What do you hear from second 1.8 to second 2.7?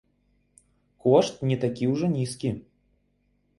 ўжо нізкі.